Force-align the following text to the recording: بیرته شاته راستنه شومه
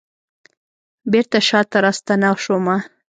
بیرته 1.11 1.39
شاته 1.47 1.77
راستنه 1.83 2.29
شومه 2.43 2.77